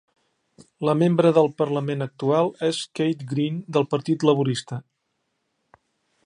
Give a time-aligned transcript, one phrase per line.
[0.87, 4.81] La membre del Parlament actual és Kate Green del partit laborista.